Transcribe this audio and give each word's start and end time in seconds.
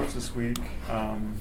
approach 0.00 0.14
this 0.14 0.34
week, 0.34 0.58
um, 0.88 1.36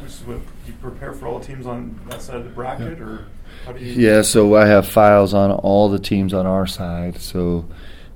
which 0.00 0.12
is 0.12 0.22
what 0.24 0.38
you 0.66 0.72
prepare 0.80 1.12
for 1.12 1.26
all 1.26 1.38
the 1.38 1.44
teams 1.44 1.66
on 1.66 1.98
that 2.08 2.20
side 2.20 2.36
of 2.36 2.44
the 2.44 2.50
bracket, 2.50 3.00
or 3.00 3.26
how 3.64 3.72
do 3.72 3.84
you? 3.84 3.92
Yeah, 3.92 4.22
so 4.22 4.56
I 4.56 4.66
have 4.66 4.88
files 4.88 5.32
on 5.32 5.52
all 5.52 5.88
the 5.88 5.98
teams 5.98 6.34
on 6.34 6.44
our 6.46 6.66
side. 6.66 7.20
So, 7.20 7.66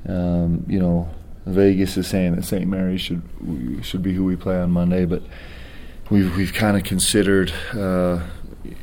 um, 0.09 0.65
you 0.69 0.81
know, 0.81 1.09
Vegas 1.47 1.97
is 1.97 2.09
saying 2.09 2.35
that 2.35 2.45
St. 2.45 2.67
Mary's 2.67 3.01
should 3.01 3.23
should 3.83 4.03
be 4.03 4.13
who 4.15 4.25
we 4.25 4.35
play 4.35 4.57
on 4.57 4.73
Monday, 4.73 5.05
but 5.05 5.23
we've 6.11 6.37
we've 6.37 6.53
kind 6.53 6.77
of 6.77 6.83
considered, 6.83 7.53
uh, 7.73 8.21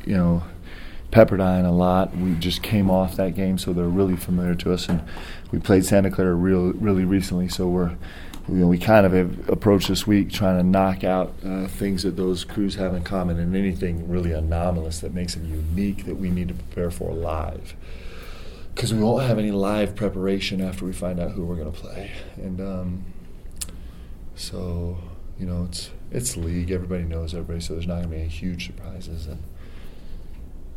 you 0.06 0.16
know, 0.16 0.44
Pepperdine 1.10 1.66
a 1.66 1.72
lot. 1.72 2.16
We 2.16 2.34
just 2.36 2.62
came 2.62 2.90
off 2.90 3.16
that 3.16 3.34
game, 3.34 3.58
so 3.58 3.74
they're 3.74 3.84
really 3.84 4.16
familiar 4.16 4.54
to 4.56 4.72
us, 4.72 4.88
and 4.88 5.02
we 5.52 5.58
played 5.58 5.84
Santa 5.84 6.10
Clara 6.10 6.34
real 6.34 6.72
really 6.72 7.04
recently, 7.04 7.48
so 7.48 7.68
we're. 7.68 7.96
You 8.48 8.54
know, 8.54 8.66
we 8.68 8.78
kind 8.78 9.04
of 9.04 9.12
have 9.12 9.48
approached 9.48 9.88
this 9.88 10.06
week 10.06 10.30
trying 10.30 10.56
to 10.58 10.62
knock 10.62 11.02
out 11.02 11.34
uh, 11.44 11.66
things 11.66 12.04
that 12.04 12.16
those 12.16 12.44
crews 12.44 12.76
have 12.76 12.94
in 12.94 13.02
common 13.02 13.40
and 13.40 13.56
anything 13.56 14.08
really 14.08 14.32
anomalous 14.32 15.00
that 15.00 15.12
makes 15.12 15.34
it 15.36 15.42
unique 15.42 16.06
that 16.06 16.14
we 16.14 16.30
need 16.30 16.48
to 16.48 16.54
prepare 16.54 16.90
for 16.90 17.12
live 17.12 17.74
because 18.76 18.92
we 18.92 19.00
won't 19.00 19.24
have 19.24 19.38
any 19.38 19.50
live 19.50 19.96
preparation 19.96 20.60
after 20.60 20.84
we 20.84 20.92
find 20.92 21.18
out 21.18 21.30
who 21.30 21.46
we're 21.46 21.56
going 21.56 21.72
to 21.72 21.80
play. 21.80 22.12
And 22.36 22.60
um, 22.60 23.04
so, 24.34 24.98
you 25.40 25.46
know, 25.46 25.64
it's 25.64 25.90
it's 26.12 26.36
league. 26.36 26.70
Everybody 26.70 27.04
knows 27.04 27.32
everybody, 27.32 27.60
so 27.60 27.72
there's 27.72 27.86
not 27.86 27.94
going 27.94 28.10
to 28.10 28.10
be 28.10 28.20
any 28.20 28.28
huge 28.28 28.66
surprises. 28.66 29.26
And 29.26 29.42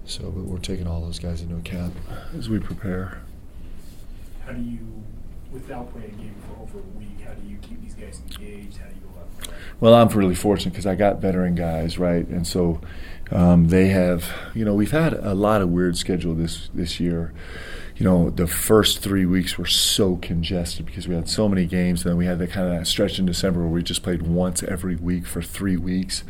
so, 0.05 0.31
but 0.31 0.45
we're 0.45 0.59
taking 0.59 0.87
all 0.87 1.01
those 1.01 1.19
guys 1.19 1.41
into 1.41 1.57
account 1.57 1.93
as 2.37 2.49
we 2.49 2.57
prepare. 2.57 3.21
How 4.45 4.53
do 4.53 4.61
you, 4.61 5.03
without 5.51 5.91
playing 5.91 6.13
a 6.13 6.21
game 6.21 6.35
for 6.47 6.61
over 6.61 6.79
a 6.79 6.97
week, 6.97 7.21
how 7.25 7.33
do 7.33 7.47
you 7.47 7.57
keep 7.57 7.81
these 7.81 7.95
guys 7.95 8.21
engaged? 8.21 8.77
How 8.77 8.87
do 8.87 8.95
you 8.95 9.01
go? 9.01 9.53
Well, 9.79 9.93
I'm 9.93 10.07
really 10.09 10.35
fortunate 10.35 10.71
because 10.71 10.85
I 10.85 10.95
got 10.95 11.21
veteran 11.21 11.55
guys, 11.55 11.97
right? 11.97 12.27
And 12.27 12.45
so 12.45 12.81
um, 13.31 13.69
they 13.69 13.87
have, 13.87 14.31
you 14.53 14.65
know, 14.65 14.73
we've 14.73 14.91
had 14.91 15.13
a 15.13 15.33
lot 15.33 15.61
of 15.61 15.69
weird 15.69 15.97
schedule 15.97 16.35
this 16.35 16.69
this 16.73 16.99
year 16.99 17.33
you 17.99 18.05
know, 18.05 18.29
the 18.29 18.47
first 18.47 18.99
three 18.99 19.25
weeks 19.25 19.57
were 19.57 19.65
so 19.65 20.15
congested 20.15 20.85
because 20.85 21.05
we 21.05 21.15
had 21.15 21.27
so 21.27 21.49
many 21.49 21.65
games. 21.65 22.01
And 22.01 22.11
then 22.11 22.17
we 22.17 22.25
had 22.25 22.39
that 22.39 22.49
kind 22.49 22.65
of 22.65 22.79
that 22.79 22.87
stretch 22.87 23.19
in 23.19 23.25
December 23.25 23.59
where 23.59 23.69
we 23.69 23.83
just 23.83 24.03
played 24.03 24.21
once 24.21 24.63
every 24.63 24.95
week 24.95 25.25
for 25.25 25.41
three 25.41 25.75
weeks. 25.75 26.23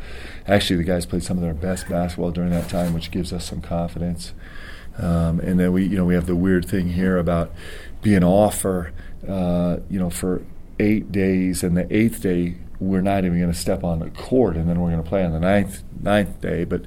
Actually, 0.48 0.78
the 0.78 0.82
guys 0.82 1.06
played 1.06 1.22
some 1.22 1.36
of 1.36 1.44
their 1.44 1.54
best 1.54 1.88
basketball 1.88 2.32
during 2.32 2.50
that 2.50 2.68
time, 2.68 2.92
which 2.92 3.12
gives 3.12 3.32
us 3.32 3.44
some 3.44 3.60
confidence. 3.60 4.34
Um, 4.98 5.38
and 5.38 5.60
then 5.60 5.72
we, 5.72 5.84
you 5.84 5.96
know, 5.96 6.04
we 6.04 6.14
have 6.14 6.26
the 6.26 6.34
weird 6.34 6.66
thing 6.66 6.88
here 6.88 7.16
about 7.16 7.52
being 8.02 8.24
off 8.24 8.60
for, 8.60 8.92
uh, 9.28 9.78
you 9.88 9.98
know, 9.98 10.10
for 10.10 10.42
eight 10.78 11.12
days, 11.12 11.62
and 11.62 11.76
the 11.76 11.86
eighth 11.94 12.22
day 12.22 12.56
we're 12.80 13.02
not 13.02 13.26
even 13.26 13.38
going 13.38 13.52
to 13.52 13.58
step 13.58 13.84
on 13.84 13.98
the 13.98 14.10
court, 14.10 14.56
and 14.56 14.68
then 14.68 14.80
we're 14.80 14.90
going 14.90 15.02
to 15.02 15.08
play 15.08 15.22
on 15.24 15.32
the 15.32 15.40
ninth 15.40 15.82
ninth 16.02 16.40
day. 16.40 16.64
But 16.64 16.86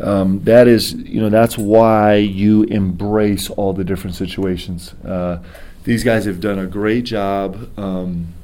um, 0.00 0.40
that 0.44 0.68
is, 0.68 0.94
you 0.94 1.20
know, 1.20 1.28
that's 1.28 1.58
why 1.58 2.14
you 2.14 2.62
embrace 2.64 3.50
all 3.50 3.72
the 3.72 3.84
different 3.84 4.14
situations. 4.14 4.94
Uh, 5.04 5.42
these 5.84 6.04
guys 6.04 6.26
have 6.26 6.40
done 6.40 6.60
a 6.60 6.66
great 6.66 7.04
job. 7.04 7.76
Um, 7.76 8.34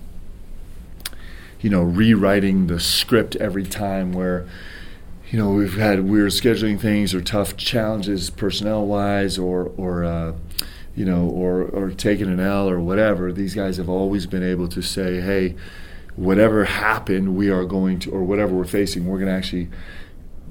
you 1.61 1.71
know, 1.71 1.83
rewriting 1.83 2.67
the 2.67 2.81
script 2.81 3.37
every 3.37 3.65
time 3.65 4.13
where, 4.13 4.47
you 5.31 5.39
know, 5.39 5.51
we've 5.51 5.77
had 5.77 6.05
weird 6.05 6.31
scheduling 6.31 6.79
things 6.81 7.15
or 7.15 7.21
tough 7.21 7.57
challenges 7.57 8.31
personnel 8.31 8.87
wise 8.87 9.39
or, 9.39 9.73
or, 9.77 10.05
uh, 10.05 10.33
you 10.99 11.05
know, 11.05 11.29
or, 11.29 11.63
or 11.63 11.91
taking 11.93 12.27
an 12.27 12.41
L 12.41 12.69
or 12.69 12.81
whatever. 12.81 13.33
These 13.33 13.55
guys 13.55 13.77
have 13.77 13.89
always 13.89 14.27
been 14.27 14.43
able 14.43 14.67
to 14.67 14.83
say, 14.83 15.21
hey, 15.21 15.55
whatever 16.17 16.65
happened, 16.65 17.37
we 17.37 17.51
are 17.51 17.65
going 17.65 18.01
to, 18.01 18.11
or 18.11 18.25
whatever 18.25 18.53
we're 18.53 18.65
facing, 18.65 19.07
we're 19.07 19.19
going 19.19 19.31
to 19.31 19.37
actually, 19.37 19.69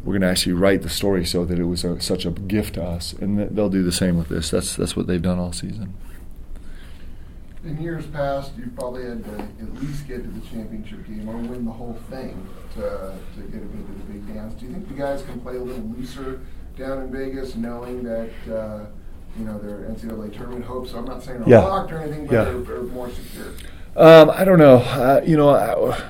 we're 0.06 0.14
going 0.14 0.22
to 0.22 0.30
actually 0.30 0.54
write 0.54 0.84
the 0.84 0.90
story 0.90 1.26
so 1.26 1.44
that 1.44 1.60
it 1.60 1.66
was 1.66 1.84
a, 1.84 2.00
such 2.00 2.26
a 2.26 2.32
gift 2.32 2.76
to 2.76 2.84
us, 2.84 3.12
and 3.12 3.38
they'll 3.58 3.68
do 3.68 3.84
the 3.84 3.92
same 3.92 4.18
with 4.18 4.30
this. 4.30 4.50
That's 4.50 4.78
that's 4.78 4.96
what 4.96 5.08
they've 5.08 5.22
done 5.22 5.38
all 5.38 5.52
season. 5.52 5.94
In 7.66 7.82
years 7.82 8.06
past, 8.08 8.54
you've 8.58 8.74
probably 8.74 9.04
had 9.04 9.26
to 9.26 9.40
at 9.40 9.74
least 9.82 10.08
get 10.08 10.24
to 10.24 10.30
the 10.30 10.48
championship 10.48 11.06
game 11.06 11.28
or 11.28 11.36
win 11.36 11.66
the 11.66 11.72
whole 11.72 12.00
thing 12.10 12.48
to, 12.76 12.82
to 13.36 13.42
get 13.52 13.62
a 13.62 13.66
bit 13.66 13.82
of 13.82 14.08
the 14.08 14.14
big 14.14 14.34
dance. 14.34 14.54
Do 14.54 14.66
you 14.66 14.72
think 14.72 14.88
the 14.88 14.94
guys 14.94 15.24
can 15.24 15.42
play 15.42 15.58
a 15.58 15.62
little 15.62 15.84
looser 15.98 16.40
down 16.78 17.04
in 17.04 17.12
Vegas, 17.12 17.58
knowing 17.58 18.04
that 18.04 18.32
uh, 18.50 18.86
you 19.38 19.46
know 19.46 19.58
their 19.60 19.78
NCAA 19.90 20.36
tournament 20.36 20.66
hopes? 20.66 20.92
So 20.92 20.98
I'm 21.00 21.06
not 21.06 21.24
saying 21.24 21.40
they're 21.40 21.50
Yeah. 21.50 21.60
locked 21.66 21.92
or 21.92 22.00
anything, 22.00 22.26
but 22.26 22.34
Yeah. 22.34 22.44
they're, 22.46 22.60
they're 22.60 22.82
more 22.84 23.10
secure. 23.10 23.48
Um, 23.96 24.30
I 24.34 24.44
don't 24.44 24.60
know. 24.60 24.78
Uh, 24.78 25.22
you 25.26 25.36
know, 25.38 25.50
I, 25.50 26.02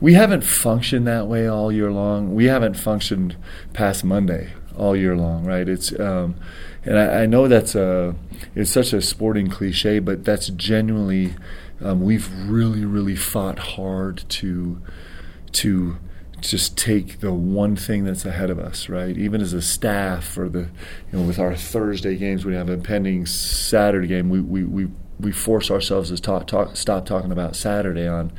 we 0.00 0.14
haven't 0.14 0.44
functioned 0.44 1.06
that 1.06 1.26
way 1.28 1.46
all 1.46 1.70
year 1.72 1.90
long. 1.90 2.34
We 2.34 2.46
haven't 2.46 2.74
functioned 2.76 3.36
past 3.72 4.04
Monday 4.04 4.52
all 4.76 4.96
year 4.96 5.16
long, 5.16 5.44
right? 5.44 5.68
It's 5.68 5.98
um, 6.00 6.34
and 6.84 6.98
I, 6.98 7.22
I 7.22 7.26
know 7.26 7.46
that's 7.48 7.74
a 7.74 8.14
it's 8.54 8.70
such 8.70 8.92
a 8.92 9.00
sporting 9.00 9.48
cliche, 9.48 9.98
but 9.98 10.24
that's 10.24 10.48
genuinely 10.48 11.34
um, 11.80 12.02
we've 12.02 12.28
really 12.48 12.84
really 12.84 13.16
fought 13.16 13.58
hard 13.58 14.24
to 14.30 14.80
to 15.52 15.96
just 16.42 16.76
take 16.76 17.20
the 17.20 17.32
one 17.32 17.76
thing 17.76 18.04
that's 18.04 18.24
ahead 18.24 18.50
of 18.50 18.58
us, 18.58 18.88
right? 18.88 19.16
Even 19.16 19.40
as 19.40 19.52
a 19.52 19.62
staff, 19.62 20.24
for 20.24 20.48
the 20.48 20.68
you 21.10 21.18
know, 21.18 21.22
with 21.22 21.38
our 21.38 21.54
Thursday 21.54 22.16
games, 22.16 22.44
we 22.44 22.54
have 22.54 22.68
a 22.68 22.76
pending 22.76 23.26
Saturday 23.26 24.08
game. 24.08 24.28
We 24.28 24.40
we 24.40 24.64
we, 24.64 24.88
we 25.20 25.32
force 25.32 25.70
ourselves 25.70 26.10
to 26.10 26.20
talk, 26.20 26.46
talk, 26.46 26.76
stop 26.76 27.06
talking 27.06 27.32
about 27.32 27.56
Saturday 27.56 28.08
on 28.08 28.32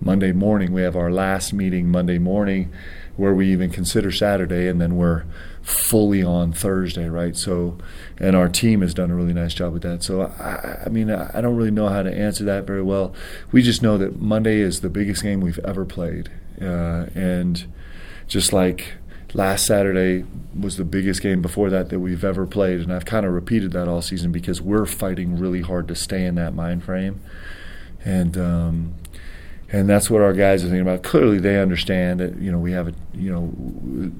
Monday 0.00 0.32
morning. 0.32 0.72
We 0.72 0.82
have 0.82 0.96
our 0.96 1.10
last 1.10 1.52
meeting 1.52 1.88
Monday 1.88 2.18
morning, 2.18 2.72
where 3.16 3.34
we 3.34 3.50
even 3.52 3.70
consider 3.70 4.10
Saturday, 4.10 4.68
and 4.68 4.80
then 4.80 4.96
we're 4.96 5.24
fully 5.62 6.22
on 6.22 6.52
Thursday, 6.52 7.08
right? 7.08 7.36
So, 7.36 7.78
and 8.18 8.34
our 8.34 8.48
team 8.48 8.82
has 8.82 8.92
done 8.92 9.10
a 9.10 9.14
really 9.14 9.32
nice 9.32 9.54
job 9.54 9.72
with 9.72 9.82
that. 9.82 10.02
So, 10.02 10.22
I, 10.22 10.82
I 10.86 10.88
mean, 10.88 11.10
I 11.10 11.40
don't 11.40 11.56
really 11.56 11.70
know 11.70 11.88
how 11.88 12.02
to 12.02 12.12
answer 12.12 12.44
that 12.44 12.66
very 12.66 12.82
well. 12.82 13.14
We 13.52 13.62
just 13.62 13.82
know 13.82 13.96
that 13.98 14.20
Monday 14.20 14.60
is 14.60 14.80
the 14.80 14.90
biggest 14.90 15.22
game 15.22 15.40
we've 15.40 15.60
ever 15.60 15.84
played, 15.84 16.30
uh, 16.60 17.06
and 17.14 17.64
just 18.26 18.52
like 18.52 18.94
last 19.32 19.66
Saturday 19.66 20.24
was 20.58 20.76
the 20.76 20.84
biggest 20.84 21.20
game 21.20 21.42
before 21.42 21.68
that 21.70 21.88
that 21.90 22.00
we've 22.00 22.24
ever 22.24 22.46
played, 22.46 22.80
and 22.80 22.92
I've 22.92 23.04
kind 23.04 23.24
of 23.24 23.32
repeated 23.32 23.72
that 23.72 23.88
all 23.88 24.02
season 24.02 24.32
because 24.32 24.60
we're 24.60 24.86
fighting 24.86 25.38
really 25.38 25.60
hard 25.62 25.88
to 25.88 25.94
stay 25.94 26.24
in 26.24 26.34
that 26.36 26.54
mind 26.54 26.84
frame, 26.84 27.20
and 28.04 28.36
um, 28.36 28.94
and 29.72 29.88
that's 29.88 30.10
what 30.10 30.20
our 30.20 30.32
guys 30.32 30.62
are 30.62 30.68
thinking 30.68 30.82
about. 30.82 31.02
Clearly, 31.02 31.38
they 31.38 31.60
understand 31.60 32.20
that 32.20 32.38
you 32.38 32.52
know 32.52 32.58
we 32.58 32.72
have 32.72 32.88
a 32.88 32.94
you 33.14 33.32
know 33.32 33.52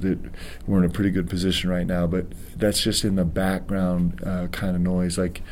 that 0.00 0.18
we're 0.66 0.78
in 0.78 0.84
a 0.84 0.92
pretty 0.92 1.10
good 1.10 1.28
position 1.28 1.70
right 1.70 1.86
now, 1.86 2.06
but 2.06 2.26
that's 2.56 2.80
just 2.80 3.04
in 3.04 3.16
the 3.16 3.24
background 3.24 4.20
uh, 4.24 4.46
kind 4.48 4.74
of 4.74 4.82
noise. 4.82 5.18
Like 5.18 5.42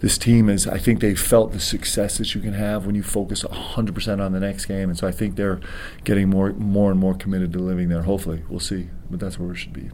this 0.00 0.18
team 0.18 0.48
is, 0.48 0.66
I 0.66 0.78
think 0.78 1.00
they 1.00 1.14
felt 1.14 1.52
the 1.52 1.60
success 1.60 2.18
that 2.18 2.34
you 2.34 2.40
can 2.40 2.54
have 2.54 2.86
when 2.86 2.94
you 2.94 3.02
focus 3.02 3.42
100% 3.44 4.24
on 4.24 4.32
the 4.32 4.40
next 4.40 4.66
game, 4.66 4.88
and 4.88 4.98
so 4.98 5.06
I 5.06 5.12
think 5.12 5.36
they're 5.36 5.60
getting 6.04 6.28
more 6.28 6.52
more 6.52 6.90
and 6.90 7.00
more 7.00 7.14
committed 7.14 7.52
to 7.54 7.58
living 7.58 7.88
there. 7.88 8.02
Hopefully, 8.02 8.44
we'll 8.48 8.60
see, 8.60 8.88
but 9.10 9.20
that's 9.20 9.38
where 9.38 9.48
we 9.48 9.56
should 9.56 9.72
be. 9.72 9.90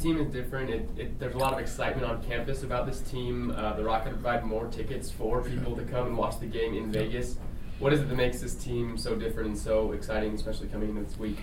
Team 0.00 0.18
is 0.18 0.32
different. 0.32 0.70
It, 0.70 0.88
it, 0.96 1.18
there's 1.18 1.34
a 1.34 1.38
lot 1.38 1.52
of 1.52 1.58
excitement 1.58 2.06
on 2.06 2.22
campus 2.22 2.62
about 2.62 2.86
this 2.86 3.00
team. 3.02 3.50
Uh, 3.54 3.74
the 3.74 3.84
Rocket 3.84 4.14
provide 4.14 4.44
more 4.44 4.66
tickets 4.66 5.10
for 5.10 5.42
people 5.42 5.76
to 5.76 5.82
come 5.82 6.06
and 6.06 6.16
watch 6.16 6.40
the 6.40 6.46
game 6.46 6.74
in 6.74 6.90
Vegas. 6.90 7.36
What 7.80 7.92
is 7.92 8.00
it 8.00 8.08
that 8.08 8.14
makes 8.14 8.40
this 8.40 8.54
team 8.54 8.96
so 8.96 9.14
different 9.14 9.50
and 9.50 9.58
so 9.58 9.92
exciting, 9.92 10.34
especially 10.34 10.68
coming 10.68 10.90
into 10.90 11.02
this 11.02 11.18
week? 11.18 11.38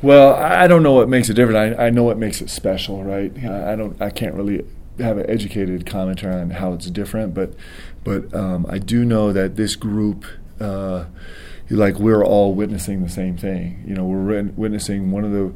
Well, 0.00 0.34
I 0.34 0.64
I 0.64 0.66
don't 0.66 0.82
know 0.82 0.94
what 0.94 1.10
makes 1.10 1.28
it 1.28 1.34
different. 1.34 1.78
I, 1.78 1.86
I 1.86 1.90
know 1.90 2.04
what 2.04 2.16
makes 2.16 2.40
it 2.40 2.48
special, 2.48 3.04
right? 3.04 3.32
I 3.44 3.72
I 3.72 3.76
don't. 3.76 4.00
I 4.00 4.08
can't 4.08 4.34
really 4.34 4.64
have 4.98 5.18
an 5.18 5.28
educated 5.28 5.84
commentary 5.84 6.40
on 6.40 6.50
how 6.50 6.72
it's 6.72 6.90
different, 6.90 7.34
but 7.34 7.52
but 8.02 8.34
um, 8.34 8.64
I 8.68 8.78
do 8.78 9.04
know 9.04 9.30
that 9.32 9.56
this 9.56 9.76
group, 9.76 10.24
uh, 10.58 11.04
like 11.68 11.98
we're 11.98 12.24
all 12.24 12.54
witnessing 12.54 13.02
the 13.02 13.10
same 13.10 13.36
thing. 13.36 13.84
You 13.86 13.94
know, 13.94 14.04
we're 14.04 14.42
witnessing 14.42 15.10
one 15.10 15.24
of 15.24 15.32
the 15.32 15.52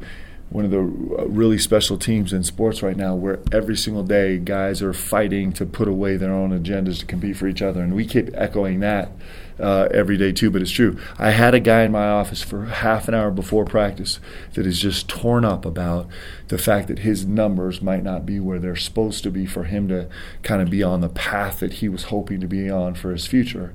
one 0.49 0.63
of 0.63 0.71
the 0.71 0.79
uh, 0.79 1.25
really 1.27 1.57
special 1.57 1.97
teams 1.97 2.31
in 2.31 2.43
sports 2.43 2.81
right 2.81 2.95
now 2.95 3.13
where 3.13 3.39
every 3.51 3.75
single 3.75 4.03
day 4.03 4.37
guys 4.37 4.81
are 4.81 4.93
fighting 4.93 5.51
to 5.51 5.65
put 5.65 5.87
away 5.87 6.15
their 6.15 6.33
own 6.33 6.57
agendas 6.57 6.99
to 6.99 7.05
compete 7.05 7.35
for 7.35 7.47
each 7.47 7.61
other. 7.61 7.81
And 7.81 7.93
we 7.93 8.05
keep 8.05 8.29
echoing 8.33 8.79
that 8.79 9.11
uh, 9.59 9.89
every 9.91 10.15
day 10.15 10.31
too 10.31 10.49
but 10.49 10.61
it's 10.61 10.71
true. 10.71 10.97
I 11.19 11.31
had 11.31 11.53
a 11.53 11.59
guy 11.59 11.83
in 11.83 11.91
my 11.91 12.07
office 12.07 12.41
for 12.41 12.65
half 12.65 13.07
an 13.09 13.13
hour 13.13 13.29
before 13.29 13.65
practice 13.65 14.19
that 14.53 14.65
is 14.65 14.79
just 14.79 15.09
torn 15.09 15.43
up 15.43 15.65
about 15.65 16.07
the 16.47 16.57
fact 16.57 16.87
that 16.87 16.99
his 16.99 17.25
numbers 17.25 17.81
might 17.81 18.03
not 18.03 18.25
be 18.25 18.39
where 18.39 18.59
they're 18.59 18.75
supposed 18.75 19.23
to 19.23 19.31
be 19.31 19.45
for 19.45 19.65
him 19.65 19.89
to 19.89 20.07
kind 20.43 20.61
of 20.61 20.69
be 20.69 20.81
on 20.81 21.01
the 21.01 21.09
path 21.09 21.59
that 21.59 21.73
he 21.73 21.89
was 21.89 22.05
hoping 22.05 22.39
to 22.39 22.47
be 22.47 22.69
on 22.69 22.95
for 22.95 23.11
his 23.11 23.27
future. 23.27 23.73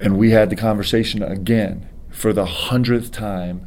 And 0.00 0.18
we 0.18 0.30
had 0.30 0.50
the 0.50 0.56
conversation 0.56 1.22
again 1.22 1.88
for 2.10 2.32
the 2.32 2.46
hundredth 2.46 3.10
time 3.10 3.66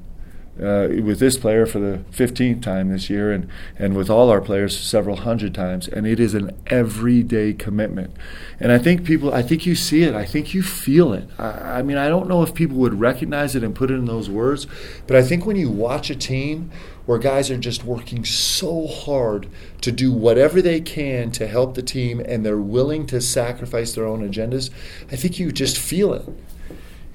uh, 0.62 0.88
with 1.04 1.20
this 1.20 1.38
player 1.38 1.66
for 1.66 1.80
the 1.80 2.00
15th 2.12 2.62
time 2.62 2.90
this 2.90 3.10
year, 3.10 3.32
and, 3.32 3.50
and 3.78 3.96
with 3.96 4.10
all 4.10 4.30
our 4.30 4.42
players 4.42 4.78
several 4.78 5.18
hundred 5.18 5.54
times. 5.54 5.88
And 5.88 6.08
it 6.08 6.20
is 6.20 6.34
an 6.34 6.52
everyday 6.68 7.54
commitment. 7.54 8.16
And 8.60 8.72
I 8.72 8.78
think 8.78 9.06
people, 9.06 9.34
I 9.34 9.42
think 9.42 9.66
you 9.66 9.76
see 9.76 10.04
it, 10.04 10.16
I 10.16 10.26
think 10.26 10.54
you 10.54 10.64
feel 10.64 11.14
it. 11.14 11.30
I, 11.38 11.80
I 11.80 11.82
mean, 11.82 11.98
I 11.98 12.08
don't 12.10 12.28
know 12.28 12.44
if 12.44 12.54
people 12.54 12.78
would 12.78 13.00
recognize 13.00 13.56
it 13.56 13.64
and 13.64 13.76
put 13.76 13.92
it 13.92 13.96
in 13.96 14.06
those 14.06 14.30
words, 14.30 14.68
but 15.06 15.16
I 15.16 15.22
think 15.22 15.46
when 15.46 15.56
you 15.56 15.70
watch 15.70 16.10
a 16.10 16.16
team 16.16 16.72
where 17.06 17.18
guys 17.18 17.50
are 17.50 17.58
just 17.58 17.86
working 17.86 18.26
so 18.26 18.86
hard 18.86 19.48
to 19.82 19.92
do 19.92 20.12
whatever 20.12 20.62
they 20.62 20.82
can 20.82 21.32
to 21.32 21.48
help 21.48 21.74
the 21.74 21.82
team 21.82 22.20
and 22.20 22.46
they're 22.46 22.58
willing 22.58 23.08
to 23.08 23.22
sacrifice 23.22 23.96
their 23.96 24.06
own 24.06 24.30
agendas, 24.30 24.70
I 25.12 25.16
think 25.16 25.40
you 25.40 25.52
just 25.52 25.78
feel 25.78 26.14
it. 26.14 26.26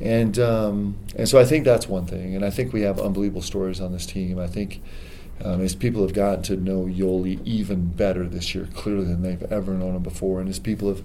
And 0.03 0.37
um, 0.41 0.97
and 1.15 1.29
so 1.29 1.39
I 1.39 1.45
think 1.45 1.65
that's 1.65 1.89
one 1.89 2.07
thing. 2.07 2.35
And 2.35 2.45
I 2.45 2.51
think 2.51 2.73
we 2.73 2.83
have 2.83 2.99
unbelievable 2.99 3.41
stories 3.41 3.81
on 3.81 3.93
this 3.93 4.05
team. 4.05 4.37
I 4.37 4.49
think 4.49 4.83
um, 5.45 5.61
as 5.61 5.77
people 5.77 6.03
have 6.03 6.13
gotten 6.13 6.43
to 6.45 6.57
know 6.57 6.87
Yoeli 6.87 7.41
even 7.45 7.87
better 7.87 8.27
this 8.27 8.53
year, 8.53 8.69
clearly 8.75 9.05
than 9.05 9.23
they've 9.23 9.45
ever 9.45 9.75
known 9.75 9.95
him 9.95 10.03
before, 10.03 10.41
and 10.41 10.49
as 10.49 10.59
people 10.59 10.89
have 10.89 11.05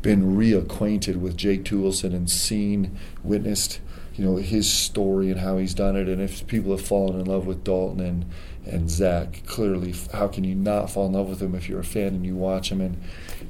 been 0.00 0.36
reacquainted 0.36 1.16
with 1.16 1.36
Jake 1.36 1.64
Toolson 1.64 2.14
and 2.14 2.30
seen, 2.30 2.98
witnessed, 3.22 3.80
you 4.14 4.24
know, 4.24 4.36
his 4.36 4.72
story 4.72 5.30
and 5.30 5.40
how 5.40 5.58
he's 5.58 5.74
done 5.74 5.94
it, 5.94 6.08
and 6.08 6.22
if 6.22 6.46
people 6.46 6.70
have 6.70 6.84
fallen 6.84 7.20
in 7.20 7.26
love 7.26 7.46
with 7.46 7.62
Dalton 7.62 8.00
and 8.00 8.24
and 8.66 8.90
Zac, 8.90 9.44
clearly, 9.46 9.94
how 10.12 10.28
can 10.28 10.44
you 10.44 10.54
not 10.54 10.90
fall 10.90 11.06
in 11.06 11.12
love 11.12 11.28
with 11.28 11.40
him 11.40 11.54
if 11.54 11.68
you're 11.68 11.80
a 11.80 11.84
fan 11.84 12.08
and 12.08 12.26
you 12.26 12.36
watch 12.36 12.70
him? 12.70 12.80
And 12.80 13.02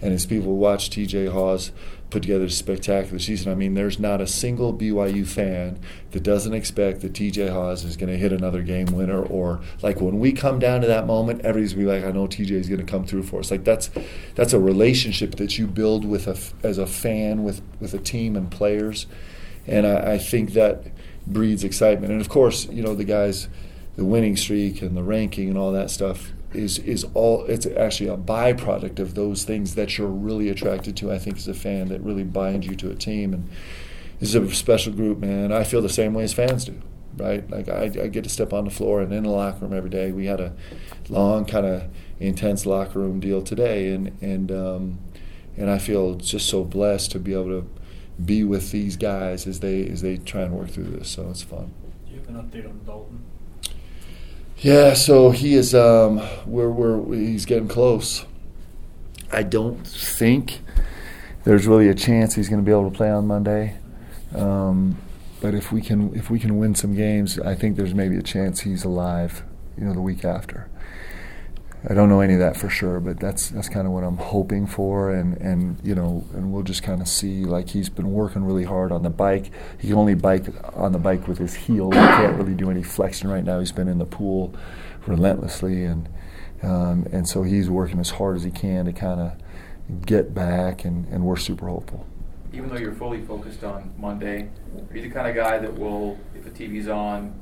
and 0.02 0.12
as 0.12 0.26
people 0.26 0.56
watch 0.56 0.90
T.J. 0.90 1.26
Haws 1.26 1.70
put 2.10 2.22
together 2.22 2.44
a 2.44 2.50
spectacular 2.50 3.18
season. 3.18 3.50
I 3.50 3.54
mean, 3.54 3.74
there's 3.74 3.98
not 3.98 4.20
a 4.20 4.26
single 4.26 4.74
BYU 4.74 5.26
fan 5.26 5.78
that 6.10 6.22
doesn't 6.22 6.52
expect 6.52 7.00
that 7.00 7.12
TJ 7.12 7.50
Haws 7.50 7.84
is 7.84 7.96
going 7.96 8.10
to 8.10 8.18
hit 8.18 8.32
another 8.32 8.62
game 8.62 8.86
winner, 8.86 9.22
or 9.22 9.60
like 9.82 10.00
when 10.00 10.18
we 10.18 10.32
come 10.32 10.58
down 10.58 10.80
to 10.80 10.86
that 10.88 11.06
moment, 11.06 11.42
everybody's 11.42 11.74
be 11.74 11.84
like, 11.84 12.04
"I 12.04 12.10
know 12.10 12.26
TJ 12.26 12.50
is 12.52 12.68
going 12.68 12.84
to 12.84 12.90
come 12.90 13.04
through 13.04 13.22
for 13.22 13.40
us." 13.40 13.50
Like 13.50 13.64
that's 13.64 13.90
that's 14.34 14.52
a 14.52 14.60
relationship 14.60 15.36
that 15.36 15.58
you 15.58 15.66
build 15.66 16.04
with 16.04 16.26
a 16.26 16.38
as 16.66 16.78
a 16.78 16.86
fan 16.86 17.44
with 17.44 17.62
with 17.78 17.94
a 17.94 17.98
team 17.98 18.36
and 18.36 18.50
players, 18.50 19.06
and 19.66 19.86
I, 19.86 20.14
I 20.14 20.18
think 20.18 20.52
that 20.54 20.86
breeds 21.26 21.64
excitement. 21.64 22.12
And 22.12 22.20
of 22.20 22.28
course, 22.28 22.68
you 22.68 22.82
know 22.82 22.94
the 22.94 23.04
guys, 23.04 23.48
the 23.96 24.04
winning 24.04 24.36
streak 24.36 24.82
and 24.82 24.96
the 24.96 25.02
ranking 25.02 25.48
and 25.48 25.56
all 25.56 25.72
that 25.72 25.90
stuff 25.90 26.32
is 26.52 26.78
is 26.80 27.04
all 27.14 27.44
it's 27.44 27.66
actually 27.66 28.08
a 28.08 28.16
byproduct 28.16 28.98
of 28.98 29.14
those 29.14 29.44
things 29.44 29.74
that 29.74 29.96
you're 29.96 30.08
really 30.08 30.48
attracted 30.48 30.96
to. 30.98 31.12
I 31.12 31.18
think 31.18 31.36
as 31.36 31.48
a 31.48 31.54
fan 31.54 31.88
that 31.88 32.00
really 32.00 32.24
binds 32.24 32.66
you 32.66 32.74
to 32.76 32.90
a 32.90 32.94
team, 32.94 33.32
and 33.32 33.48
this 34.18 34.30
is 34.30 34.34
a 34.34 34.54
special 34.54 34.92
group, 34.92 35.18
man. 35.18 35.52
I 35.52 35.64
feel 35.64 35.82
the 35.82 35.88
same 35.88 36.14
way 36.14 36.24
as 36.24 36.32
fans 36.32 36.64
do, 36.64 36.80
right? 37.16 37.48
Like 37.50 37.68
I, 37.68 37.84
I 37.84 38.08
get 38.08 38.24
to 38.24 38.30
step 38.30 38.52
on 38.52 38.64
the 38.64 38.70
floor 38.70 39.00
and 39.00 39.12
in 39.12 39.24
the 39.24 39.30
locker 39.30 39.60
room 39.60 39.72
every 39.72 39.90
day. 39.90 40.12
We 40.12 40.26
had 40.26 40.40
a 40.40 40.54
long 41.08 41.44
kind 41.44 41.66
of 41.66 41.84
intense 42.18 42.66
locker 42.66 42.98
room 42.98 43.20
deal 43.20 43.42
today, 43.42 43.92
and 43.92 44.16
and 44.20 44.50
um, 44.50 44.98
and 45.56 45.70
I 45.70 45.78
feel 45.78 46.14
just 46.16 46.48
so 46.48 46.64
blessed 46.64 47.12
to 47.12 47.18
be 47.18 47.32
able 47.32 47.60
to 47.60 47.68
be 48.24 48.44
with 48.44 48.70
these 48.70 48.96
guys 48.96 49.46
as 49.46 49.60
they 49.60 49.86
as 49.86 50.02
they 50.02 50.16
try 50.18 50.42
and 50.42 50.52
work 50.52 50.70
through 50.70 50.84
this. 50.84 51.10
So 51.10 51.30
it's 51.30 51.42
fun. 51.42 51.72
Do 52.06 52.12
you 52.12 52.20
have 52.20 52.28
an 52.28 52.34
update 52.36 52.68
on 52.68 52.80
Dalton? 52.84 53.24
Yeah, 54.62 54.92
so 54.92 55.30
he 55.30 55.54
is. 55.54 55.74
Um, 55.74 56.20
we're, 56.44 56.68
we're 56.68 57.16
he's 57.16 57.46
getting 57.46 57.66
close. 57.66 58.26
I 59.32 59.42
don't 59.42 59.86
think 59.86 60.60
there's 61.44 61.66
really 61.66 61.88
a 61.88 61.94
chance 61.94 62.34
he's 62.34 62.50
going 62.50 62.60
to 62.60 62.66
be 62.66 62.70
able 62.70 62.90
to 62.90 62.94
play 62.94 63.08
on 63.08 63.26
Monday. 63.26 63.78
Um, 64.34 64.98
but 65.40 65.54
if 65.54 65.72
we 65.72 65.80
can 65.80 66.14
if 66.14 66.28
we 66.28 66.38
can 66.38 66.58
win 66.58 66.74
some 66.74 66.94
games, 66.94 67.38
I 67.38 67.54
think 67.54 67.76
there's 67.78 67.94
maybe 67.94 68.16
a 68.16 68.22
chance 68.22 68.60
he's 68.60 68.84
alive. 68.84 69.44
You 69.78 69.86
know, 69.86 69.94
the 69.94 70.02
week 70.02 70.26
after. 70.26 70.68
I 71.88 71.94
don't 71.94 72.08
know 72.08 72.20
any 72.20 72.34
of 72.34 72.40
that 72.40 72.56
for 72.56 72.68
sure, 72.68 73.00
but 73.00 73.18
that's 73.18 73.48
that's 73.48 73.68
kind 73.68 73.86
of 73.86 73.92
what 73.92 74.04
I'm 74.04 74.18
hoping 74.18 74.66
for, 74.66 75.12
and 75.14 75.36
and 75.38 75.78
you 75.82 75.94
know, 75.94 76.24
and 76.34 76.52
we'll 76.52 76.62
just 76.62 76.82
kind 76.82 77.00
of 77.00 77.08
see. 77.08 77.44
Like 77.44 77.70
he's 77.70 77.88
been 77.88 78.12
working 78.12 78.44
really 78.44 78.64
hard 78.64 78.92
on 78.92 79.02
the 79.02 79.10
bike. 79.10 79.50
He 79.78 79.88
can 79.88 79.96
only 79.96 80.14
bike 80.14 80.46
on 80.74 80.92
the 80.92 80.98
bike 80.98 81.26
with 81.26 81.38
his 81.38 81.54
heel. 81.54 81.90
He 81.90 81.96
can't 81.96 82.36
really 82.36 82.54
do 82.54 82.70
any 82.70 82.82
flexion 82.82 83.30
right 83.30 83.44
now. 83.44 83.60
He's 83.60 83.72
been 83.72 83.88
in 83.88 83.98
the 83.98 84.04
pool 84.04 84.54
relentlessly, 85.06 85.84
and 85.84 86.08
um, 86.62 87.06
and 87.12 87.26
so 87.26 87.42
he's 87.42 87.70
working 87.70 87.98
as 87.98 88.10
hard 88.10 88.36
as 88.36 88.42
he 88.42 88.50
can 88.50 88.84
to 88.84 88.92
kind 88.92 89.20
of 89.20 89.32
get 90.06 90.34
back, 90.34 90.84
and, 90.84 91.06
and 91.08 91.24
we're 91.24 91.36
super 91.36 91.68
hopeful. 91.68 92.06
Even 92.52 92.68
though 92.68 92.76
you're 92.76 92.94
fully 92.94 93.22
focused 93.22 93.64
on 93.64 93.92
Monday, 93.96 94.48
are 94.90 94.96
you 94.96 95.02
the 95.02 95.10
kind 95.10 95.28
of 95.28 95.34
guy 95.34 95.58
that 95.58 95.78
will, 95.78 96.18
if 96.34 96.44
the 96.44 96.50
TV's 96.50 96.88
on, 96.88 97.32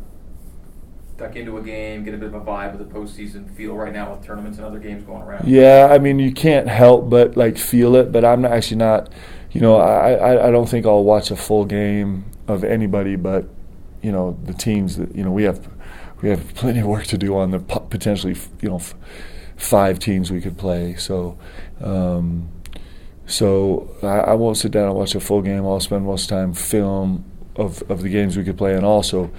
duck 1.19 1.35
into 1.35 1.59
a 1.59 1.63
game, 1.63 2.05
get 2.05 2.15
a 2.15 2.17
bit 2.17 2.29
of 2.29 2.35
a 2.35 2.41
vibe 2.41 2.73
of 2.73 2.79
the 2.79 2.85
postseason 2.85 3.51
feel 3.55 3.75
right 3.75 3.93
now 3.93 4.13
with 4.15 4.25
tournaments 4.25 4.59
and 4.59 4.67
other 4.67 4.79
games 4.79 5.03
going 5.03 5.21
around. 5.21 5.47
Yeah, 5.47 5.89
I 5.91 5.99
mean 5.99 6.19
you 6.19 6.33
can't 6.33 6.69
help 6.69 7.11
but 7.11 7.37
like 7.37 7.59
feel 7.59 7.97
it, 7.97 8.13
but 8.13 8.25
I'm 8.25 8.45
actually 8.45 8.79
not. 8.79 9.13
You 9.51 9.61
know, 9.61 9.77
I, 9.77 10.13
I 10.13 10.49
I 10.49 10.51
don't 10.51 10.69
think 10.69 10.87
I'll 10.87 11.05
watch 11.05 11.31
a 11.31 11.37
full 11.37 11.65
game 11.65 12.25
of 12.47 12.65
anybody, 12.65 13.17
but 13.17 13.47
you 14.01 14.13
know 14.13 14.39
the 14.45 14.55
teams 14.55 14.97
that 14.97 15.15
you 15.15 15.25
know 15.25 15.33
we 15.33 15.43
have 15.43 15.69
we 16.23 16.29
have 16.29 16.55
plenty 16.55 16.81
of 16.81 16.87
work 16.87 17.07
to 17.07 17.19
do 17.19 17.37
on 17.37 17.51
the 17.51 17.59
potentially 17.59 18.37
you 18.61 18.69
know 18.69 18.81
five 19.57 19.99
teams 19.99 20.31
we 20.31 20.41
could 20.41 20.57
play. 20.57 20.95
So. 20.95 21.37
Um, 21.81 22.51
so 23.27 23.95
I, 24.03 24.21
I 24.21 24.35
won't 24.35 24.57
sit 24.57 24.73
down 24.73 24.89
and 24.89 24.97
watch 24.97 25.15
a 25.15 25.21
full 25.21 25.43
game. 25.43 25.67
I'll 25.67 25.81
spend 25.81 26.07
most 26.07 26.23
of 26.23 26.29
time 26.31 26.55
film 26.55 27.27
of, 27.57 27.83
of 27.91 28.03
the 28.03 28.09
games 28.09 28.39
we 28.39 28.45
could 28.45 28.57
play, 28.57 28.75
and 28.75 28.87
also, 28.87 29.31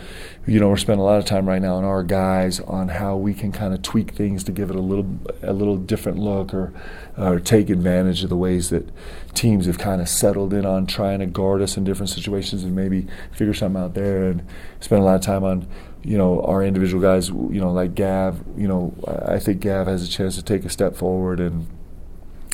you 0.48 0.60
know, 0.60 0.70
we're 0.70 0.78
spending 0.78 1.02
a 1.02 1.06
lot 1.06 1.20
of 1.20 1.26
time 1.26 1.48
right 1.48 1.62
now 1.62 1.76
on 1.76 1.84
our 1.84 2.04
guys 2.04 2.60
on 2.62 2.88
how 2.88 3.16
we 3.16 3.34
can 3.34 3.52
kind 3.52 3.74
of 3.74 3.82
tweak 3.82 4.12
things 4.12 4.44
to 4.46 4.52
give 4.52 4.70
it 4.70 4.76
a 4.76 4.82
little 4.82 5.08
a 5.44 5.54
little 5.54 5.78
different 5.78 6.18
look, 6.18 6.54
or 6.54 6.74
or 7.18 7.40
take 7.40 7.70
advantage 7.70 8.24
of 8.24 8.30
the 8.30 8.38
ways 8.38 8.70
that 8.70 8.90
teams 9.34 9.66
have 9.66 9.78
kind 9.78 10.02
of 10.02 10.10
settled 10.10 10.54
in 10.54 10.66
on 10.66 10.88
trying 10.88 11.20
to 11.20 11.26
guard 11.26 11.62
us 11.62 11.78
in 11.78 11.84
different 11.84 12.10
situations, 12.10 12.64
and 12.64 12.76
maybe 12.76 13.08
figure 13.32 13.54
something 13.54 13.82
out 13.82 13.94
there, 13.94 14.24
and 14.24 14.44
spend 14.80 15.02
a 15.02 15.06
lot 15.06 15.16
of 15.16 15.22
time 15.22 15.44
on 15.44 15.68
you 16.04 16.18
know 16.18 16.42
our 16.42 16.64
individual 16.64 17.02
guys, 17.02 17.30
you 17.30 17.60
know, 17.60 17.72
like 17.72 17.94
Gav. 17.94 18.44
You 18.58 18.68
know, 18.68 18.94
I 19.26 19.40
think 19.40 19.60
Gav 19.60 19.88
has 19.88 20.08
a 20.08 20.10
chance 20.10 20.36
to 20.36 20.44
take 20.44 20.66
a 20.66 20.70
step 20.70 20.96
forward 20.96 21.40
and 21.40 21.68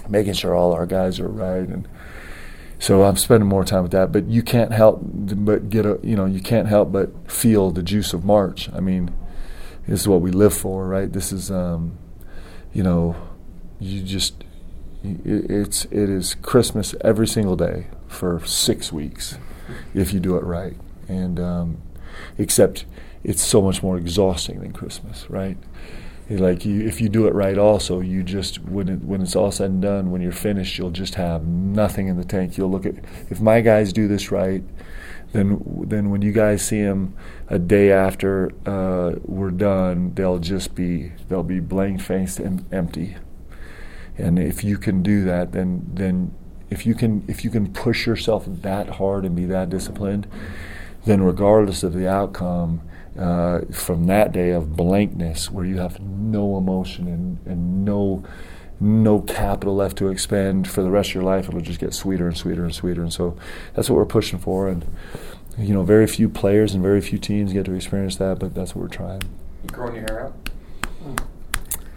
making 0.10 0.34
sure 0.34 0.54
all 0.56 0.74
our 0.74 0.86
guys 0.86 1.20
are 1.20 1.28
right 1.28 1.68
and 1.68 1.88
so 2.80 3.04
I'm 3.04 3.18
spending 3.18 3.48
more 3.48 3.64
time 3.64 3.84
with 3.84 3.92
that. 3.92 4.12
But 4.12 4.26
you 4.26 4.42
can't 4.42 4.72
help 4.72 5.00
but 5.02 5.70
get 5.70 5.86
a 5.86 6.00
you 6.04 6.16
know 6.16 6.26
you 6.26 6.42
can't 6.42 6.68
help 6.68 6.92
but 6.92 7.32
feel 7.32 7.72
the 7.72 7.84
juice 7.84 8.14
of 8.14 8.26
March. 8.26 8.70
I 8.74 8.80
mean, 8.80 9.14
this 9.88 10.02
is 10.02 10.08
what 10.08 10.22
we 10.22 10.32
live 10.32 10.54
for, 10.54 10.88
right? 10.88 11.12
This 11.12 11.32
is 11.32 11.52
um, 11.52 11.98
you 12.74 12.84
know 12.84 13.16
you 13.80 14.02
just 14.02 14.44
it, 15.04 15.50
it's 15.50 15.86
it 15.86 16.10
is 16.10 16.36
Christmas 16.36 16.96
every 17.02 17.28
single 17.28 17.56
day 17.56 17.88
for 18.08 18.46
six 18.46 18.92
weeks 18.92 19.38
if 19.94 20.14
you 20.14 20.20
do 20.20 20.36
it 20.36 20.44
right, 20.44 20.76
and 21.08 21.40
um, 21.40 21.82
except 22.38 22.86
it's 23.24 23.42
so 23.42 23.62
much 23.62 23.82
more 23.82 23.98
exhausting 23.98 24.60
than 24.60 24.72
Christmas, 24.72 25.30
right? 25.30 25.58
Like 26.30 26.66
you, 26.66 26.82
if 26.82 27.00
you 27.00 27.10
do 27.10 27.28
it 27.28 27.34
right 27.34 27.58
also 27.58 28.02
you 28.02 28.24
just 28.24 28.58
when 28.64 28.90
it, 28.90 29.02
when 29.02 29.22
it's 29.22 29.36
all 29.36 29.52
said 29.52 29.70
and 29.70 29.82
done 29.82 30.12
when 30.12 30.22
you're 30.22 30.32
finished 30.32 30.78
you'll 30.78 30.90
just 30.90 31.16
have 31.16 31.46
nothing 31.46 32.08
in 32.08 32.18
the 32.18 32.24
tank. 32.24 32.58
You'll 32.58 32.72
look 32.72 32.86
at 32.86 32.96
if 33.30 33.40
my 33.40 33.62
guys 33.62 33.94
do 33.94 34.08
this 34.08 34.32
right 34.32 34.64
then 35.34 35.62
then 35.88 36.10
when 36.10 36.22
you 36.22 36.32
guys 36.32 36.66
see 36.66 36.82
them 36.82 37.16
a 37.48 37.60
day 37.60 37.92
after 37.92 38.52
uh, 38.66 39.20
we're 39.24 39.52
done 39.52 40.14
they'll 40.16 40.40
just 40.40 40.74
be 40.74 41.12
they'll 41.30 41.44
be 41.44 41.60
blank 41.60 42.02
faced 42.02 42.40
and 42.40 42.66
empty. 42.74 43.18
And 44.18 44.40
if 44.40 44.64
you 44.64 44.78
can 44.78 45.04
do 45.04 45.24
that 45.26 45.52
then 45.52 45.86
then 45.94 46.34
if 46.72 46.88
you 46.88 46.96
can 46.96 47.24
if 47.28 47.44
you 47.44 47.52
can 47.52 47.72
push 47.72 48.08
yourself 48.08 48.46
that 48.48 48.90
hard 48.90 49.26
and 49.26 49.36
be 49.36 49.46
that 49.46 49.70
disciplined 49.70 50.28
then 51.06 51.22
regardless 51.22 51.84
of 51.84 51.94
the 51.94 52.10
outcome 52.10 52.82
uh, 53.18 53.62
from 53.72 54.08
that 54.08 54.32
day 54.32 54.52
of 54.52 54.76
blankness 54.76 55.50
where 55.50 55.66
you 55.66 55.78
have 55.78 56.00
no 56.00 56.58
emotion 56.58 57.08
and, 57.08 57.40
and 57.46 57.86
no 57.86 58.24
no 58.78 59.22
capital 59.22 59.74
left 59.74 59.98
to 59.98 60.10
expend 60.10 60.68
for 60.68 60.82
the 60.84 60.92
rest 60.92 61.12
of 61.12 61.16
your 61.16 61.24
life 61.24 61.48
it'll 61.48 61.62
just 61.62 61.80
get 61.80 61.94
sweeter 61.94 62.28
and 62.28 62.38
sweeter 62.38 62.66
and 62.66 62.76
sweeter. 62.76 63.02
And 63.02 63.14
so 63.14 63.38
that's 63.74 63.90
what 63.90 63.96
we're 63.96 64.06
pushing 64.06 64.38
for. 64.38 64.68
And 64.68 64.86
you 65.58 65.74
know 65.74 65.84
very 65.84 66.08
few 66.08 66.28
players 66.28 66.74
and 66.74 66.84
very 66.84 67.00
few 67.00 67.18
teams 67.18 67.54
get 67.54 67.64
to 67.66 67.74
experience 67.74 68.18
that 68.18 68.40
but 68.40 68.54
that's 68.54 68.76
what 68.76 68.82
we're 68.82 68.90
trying. 68.90 69.22
You 69.64 69.70
growing 69.70 69.96
your 69.96 70.04
hair 70.04 70.26
out? 70.26 70.50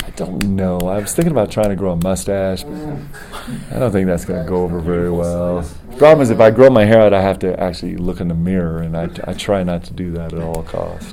I 0.09 0.11
don't 0.13 0.43
know. 0.57 0.79
I 0.79 0.99
was 1.01 1.15
thinking 1.15 1.33
about 1.33 1.51
trying 1.51 1.69
to 1.69 1.77
grow 1.77 1.93
a 1.93 1.97
mustache, 1.97 2.63
but 2.63 2.73
I 3.71 3.79
don't 3.79 3.93
think 3.93 4.07
that's 4.07 4.25
going 4.25 4.43
to 4.43 4.49
go 4.49 4.63
over 4.63 4.81
very 4.81 5.11
well. 5.11 5.69
Problem 5.99 6.23
is, 6.23 6.31
if 6.31 6.39
I 6.39 6.53
grow 6.53 6.71
my 6.71 6.85
hair 6.85 7.01
out, 7.01 7.13
I 7.13 7.21
have 7.21 7.41
to 7.41 7.59
actually 7.59 7.97
look 7.97 8.21
in 8.21 8.29
the 8.29 8.35
mirror, 8.35 8.79
and 8.79 8.97
I, 8.97 9.09
I 9.25 9.35
try 9.35 9.65
not 9.65 9.83
to 9.85 9.93
do 9.93 10.13
that 10.13 10.33
at 10.33 10.41
all 10.41 10.63
costs. 10.63 11.11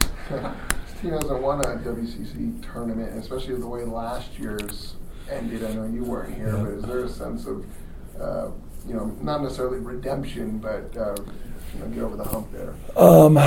Team 1.01 1.11
hasn't 1.11 1.41
won 1.41 1.59
a 1.61 1.77
WCC 1.79 2.71
tournament, 2.71 3.17
especially 3.17 3.55
the 3.55 3.67
way 3.67 3.83
last 3.83 4.37
year's 4.37 4.93
ended. 5.31 5.63
I 5.63 5.73
know 5.73 5.85
you 5.85 6.03
weren't 6.03 6.35
here, 6.35 6.55
yeah. 6.55 6.63
but 6.63 6.69
is 6.73 6.83
there 6.83 7.03
a 7.03 7.09
sense 7.09 7.47
of, 7.47 7.65
uh, 8.21 8.51
you 8.87 8.93
know, 8.93 9.05
not 9.21 9.41
necessarily 9.41 9.79
redemption, 9.79 10.59
but 10.59 10.95
uh, 10.95 11.15
you 11.73 11.79
know, 11.79 11.87
get 11.87 12.03
over 12.03 12.15
the 12.15 12.23
hump 12.23 12.51
there? 12.51 12.75
Um, 12.95 13.39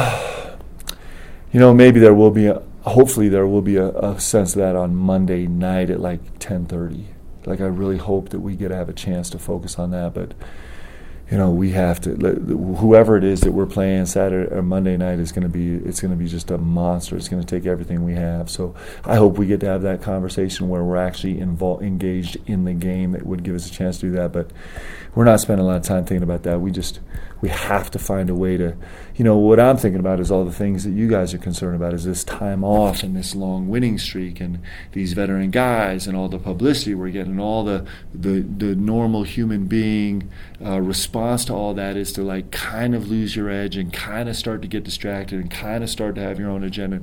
you 1.53 1.61
know, 1.61 1.73
maybe 1.73 2.01
there 2.01 2.15
will 2.15 2.33
be 2.33 2.47
a, 2.47 2.63
hopefully 2.83 3.29
there 3.29 3.47
will 3.47 3.63
be 3.63 3.77
a, 3.77 3.91
a 3.91 4.21
sense 4.21 4.57
of 4.57 4.59
that 4.59 4.75
on 4.75 4.97
Monday 4.97 5.47
night 5.47 5.89
at 5.89 6.01
like 6.01 6.41
10:30. 6.41 7.05
Like 7.47 7.61
I 7.61 7.67
really 7.67 7.99
hope 7.99 8.31
that 8.31 8.41
we 8.41 8.57
get 8.57 8.69
to 8.69 8.77
have 8.77 8.89
a 8.89 8.93
chance 8.93 9.31
to 9.31 9.39
focus 9.39 9.79
on 9.79 9.93
that, 9.93 10.15
but 10.15 10.35
you 11.31 11.37
know, 11.37 11.51
we 11.51 11.73
have 11.73 12.01
to. 12.03 12.15
Whoever 12.15 13.19
it 13.19 13.25
is 13.25 13.43
that 13.43 13.53
we're 13.53 13.67
playing 13.67 14.07
Saturday 14.07 14.51
or 14.51 14.63
Monday 14.63 14.97
night 14.97 15.19
is 15.19 15.31
going 15.31 15.43
to 15.43 15.49
be. 15.49 15.75
It's 15.75 16.01
going 16.01 16.11
to 16.11 16.17
be 16.17 16.27
just 16.27 16.51
a 16.51 16.57
monster. 16.57 17.17
It's 17.17 17.29
going 17.29 17.43
to 17.43 17.47
take 17.47 17.67
everything 17.67 18.03
we 18.03 18.15
have. 18.15 18.49
So 18.49 18.75
I 19.05 19.17
hope 19.17 19.37
we 19.37 19.47
get 19.47 19.61
to 19.61 19.67
have 19.67 19.83
that 19.83 20.01
conversation 20.01 20.71
where 20.71 20.83
we're 20.83 20.97
actually 20.97 21.39
involved, 21.39 21.83
engaged 21.83 22.39
in 22.47 22.65
the 22.65 22.73
game. 22.73 23.13
That 23.13 23.27
would 23.27 23.43
give 23.43 23.55
us 23.55 23.69
a 23.69 23.73
chance 23.73 23.99
to 23.99 24.07
do 24.07 24.13
that. 24.13 24.33
But 24.33 24.51
we're 25.15 25.25
not 25.25 25.41
spending 25.41 25.67
a 25.67 25.69
lot 25.69 25.77
of 25.77 25.83
time 25.83 26.07
thinking 26.07 26.23
about 26.23 26.45
that. 26.45 26.63
We 26.63 26.71
just 26.71 27.01
we 27.41 27.49
have 27.49 27.91
to 27.93 27.99
find 27.99 28.29
a 28.29 28.35
way 28.35 28.57
to, 28.57 28.77
you 29.15 29.25
know, 29.25 29.37
what 29.37 29.61
I'm 29.61 29.77
thinking 29.77 30.01
about 30.01 30.19
is 30.19 30.31
all 30.31 30.45
the 30.45 30.53
things 30.53 30.85
that 30.85 30.91
you 30.91 31.09
guys 31.09 31.33
are 31.33 31.39
concerned 31.39 31.77
about 31.77 31.95
is 31.95 32.05
this 32.05 32.25
time 32.25 32.65
off 32.65 33.03
and 33.03 33.15
this 33.15 33.35
long 33.35 33.69
winning 33.69 33.99
streak 33.99 34.41
and 34.41 34.59
these 34.93 35.13
veteran 35.13 35.51
guys 35.51 36.07
and 36.07 36.17
all 36.17 36.29
the 36.29 36.39
publicity 36.39 36.95
we're 36.95 37.11
getting, 37.11 37.39
all 37.39 37.65
the 37.65 37.87
the, 38.13 38.41
the 38.41 38.75
normal 38.75 39.23
human 39.23 39.67
being 39.67 40.31
uh, 40.65 40.81
response 40.81 41.45
to 41.45 41.55
all 41.55 41.75
that 41.75 41.97
is 41.97 42.13
to 42.13 42.23
like 42.23 42.51
kind 42.51 42.95
of 42.95 43.09
lose 43.09 43.37
your 43.37 43.49
edge 43.49 43.77
and 43.77 43.93
kind 43.93 44.29
of 44.29 44.37
start 44.37 44.61
to 44.63 44.69
get 44.69 44.83
distracted 44.83 45.39
and 45.39 45.51
kind 45.51 45.85
of 45.85 45.91
start 45.91 46.17
to 46.17 46.21
have 46.21 46.41
your 46.41 46.51
own 46.51 46.65
agenda 46.65 47.01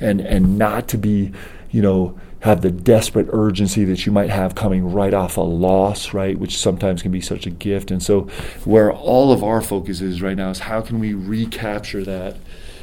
and 0.00 0.20
and 0.20 0.56
not 0.56 0.88
to 0.88 0.96
be, 0.96 1.32
you 1.70 1.82
know, 1.82 2.18
have 2.40 2.60
the 2.60 2.70
desperate 2.70 3.28
urgency 3.32 3.84
that 3.84 4.06
you 4.06 4.12
might 4.12 4.30
have 4.30 4.54
coming 4.54 4.92
right 4.92 5.14
off 5.14 5.36
a 5.36 5.40
loss, 5.40 6.12
right, 6.12 6.38
which 6.38 6.58
sometimes 6.58 7.02
can 7.02 7.10
be 7.10 7.20
such 7.20 7.46
a 7.46 7.50
gift. 7.50 7.90
And 7.90 8.02
so, 8.02 8.22
where 8.64 8.92
all 8.92 9.32
of 9.32 9.42
our 9.42 9.60
focus 9.60 10.00
is 10.00 10.20
right 10.20 10.36
now 10.36 10.50
is 10.50 10.60
how 10.60 10.80
can 10.80 10.98
we 10.98 11.14
recapture 11.14 12.04
that? 12.04 12.36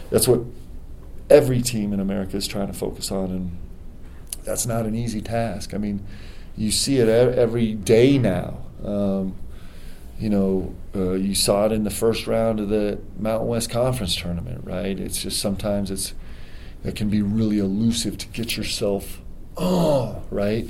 That's 0.10 0.27
what 0.27 0.41
every 1.29 1.62
team 1.62 1.93
in 1.93 2.00
America 2.00 2.36
is 2.36 2.48
trying 2.48 2.67
to 2.67 2.74
focus 2.74 3.12
on, 3.12 3.25
and 3.25 3.57
that's 4.43 4.65
not 4.65 4.86
an 4.86 4.95
easy 4.95 5.22
task. 5.22 5.74
I 5.74 5.77
mean, 5.77 6.05
you 6.57 6.72
see 6.72 6.98
it 6.98 7.07
every 7.07 7.74
day 7.74 8.17
now. 8.17 8.65
Um, 8.83 9.36
you 10.19 10.29
know, 10.29 10.75
uh, 10.95 11.13
you 11.13 11.36
saw 11.36 11.65
it 11.65 11.72
in 11.72 11.83
the 11.83 11.89
first 11.89 12.27
round 12.27 12.60
of 12.60 12.69
the 12.69 13.00
Mountain 13.17 13.48
West 13.48 13.69
Conference 13.69 14.15
tournament, 14.15 14.63
right? 14.63 15.00
It's 15.00 15.22
just 15.22 15.39
sometimes 15.39 15.89
it's 15.89 16.13
it 16.83 16.95
can 16.95 17.10
be 17.10 17.22
really 17.22 17.60
elusive 17.60 18.17
to 18.19 18.27
get 18.27 18.57
yourself 18.57 19.22
oh, 19.57 20.22
right? 20.29 20.69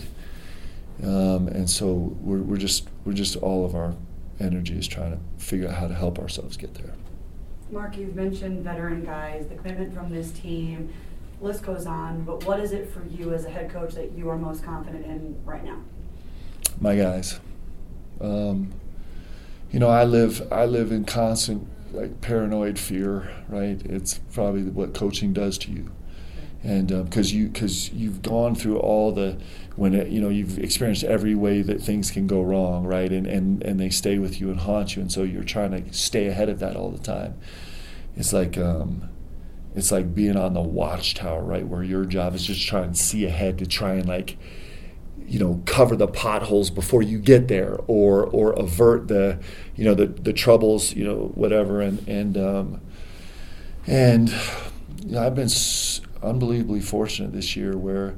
Um, 1.02 1.48
and 1.48 1.70
so 1.70 2.16
we're, 2.22 2.42
we're 2.42 2.58
just 2.58 2.88
we're 3.06 3.13
just 3.13 3.36
all 3.38 3.66
of 3.66 3.75
our 3.75 3.96
energy 4.40 4.78
is 4.78 4.88
trying 4.88 5.12
to 5.12 5.44
figure 5.44 5.68
out 5.68 5.75
how 5.75 5.88
to 5.88 5.94
help 5.94 6.20
ourselves 6.20 6.58
get 6.58 6.74
there. 6.75 6.94
Mark, 7.72 7.98
you've 7.98 8.16
mentioned 8.16 8.63
veteran 8.63 9.04
guys, 9.04 9.48
the 9.48 9.56
commitment 9.56 9.94
from 9.94 10.10
this 10.10 10.32
team. 10.32 10.94
List 11.42 11.63
goes 11.63 11.86
on, 11.86 12.24
but 12.24 12.46
what 12.46 12.60
is 12.60 12.72
it 12.72 12.90
for 12.90 13.04
you 13.06 13.34
as 13.34 13.46
a 13.46 13.50
head 13.50 13.70
coach 13.70 13.96
that 13.96 14.13
you 14.13 14.30
are 14.30 14.38
most 14.38 14.63
confident 14.63 15.06
in 15.06 15.36
right 15.44 15.63
now? 15.63 15.82
My 16.80 16.96
guys. 16.96 17.40
Um, 18.22 18.72
you 19.72 19.80
know, 19.80 19.90
I 19.90 20.04
live 20.06 20.48
I 20.54 20.66
live 20.66 20.92
in 20.92 21.04
constant 21.04 21.68
like 21.92 22.22
paranoid 22.22 22.80
fear. 22.80 23.30
Right? 23.50 23.82
It's 23.84 24.20
probably 24.32 24.63
what 24.63 24.94
coaching 24.94 25.34
does 25.34 25.58
to 25.60 25.72
you 25.72 25.92
and 26.63 26.88
because 26.88 27.32
um, 27.32 27.38
you 27.38 27.48
because 27.50 27.91
you've 27.91 28.22
gone 28.22 28.55
through 28.55 28.79
all 28.79 29.12
the 29.12 29.38
when 29.75 29.93
it, 29.93 30.08
you 30.08 30.22
know 30.22 30.29
you've 30.29 30.58
experienced 30.58 31.03
every 31.03 31.36
way 31.36 31.62
that 31.62 31.82
things 31.82 32.10
can 32.10 32.25
go 32.25 32.41
wrong 32.41 32.86
right? 32.86 33.12
And, 33.12 33.27
and 33.27 33.62
and 33.63 33.79
they 33.79 33.89
stay 33.89 34.17
with 34.17 34.39
you 34.39 34.50
and 34.50 34.60
haunt 34.60 34.96
you. 34.96 35.01
And 35.01 35.12
so 35.12 35.24
you're 35.24 35.43
trying 35.43 35.72
to 35.72 35.93
stay 35.93 36.27
ahead 36.27 36.50
of 36.50 36.60
that 36.60 36.75
all 36.75 36.89
the 36.89 37.03
time. 37.03 37.36
It's 38.15 38.32
like 38.32 38.58
um, 38.58 39.10
it's 39.75 39.91
like 39.91 40.15
being 40.15 40.38
on 40.38 40.53
the 40.53 40.62
watchtower 40.62 41.43
right? 41.43 41.67
Where 41.67 41.84
your 41.84 42.05
job 42.05 42.34
is 42.34 42.46
just 42.46 42.65
try 42.65 42.82
and 42.82 42.98
see 42.98 43.25
ahead 43.25 43.58
to 43.58 43.65
try 43.65 43.96
and 43.96 44.08
like 44.08 44.38
you 45.25 45.39
know 45.39 45.62
cover 45.65 45.96
the 45.96 46.08
potholes 46.08 46.70
before 46.70 47.01
you 47.01 47.17
get 47.20 47.50
there 47.50 47.77
or 47.88 48.24
or 48.25 48.53
avert 48.53 49.10
the 49.10 49.39
you 49.75 49.84
know 49.84 49.93
the 49.96 50.08
the 50.08 50.34
troubles 50.34 50.93
you 50.93 51.03
know 51.03 51.32
whatever. 51.36 51.82
And 51.82 52.08
and 52.08 52.38
um, 52.38 52.82
and 53.86 54.29
you 55.03 55.12
know, 55.12 55.25
I've 55.25 55.36
been 55.36 55.50
unbelievably 56.24 56.82
fortunate 56.82 57.34
this 57.34 57.56
year 57.56 57.77
where 57.77 58.15